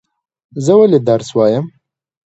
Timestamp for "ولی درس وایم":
0.79-1.65